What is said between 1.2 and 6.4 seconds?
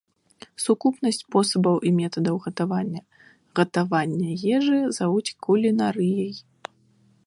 спосабаў і метадаў гатавання гатавання ежы завуць кулінарыяй.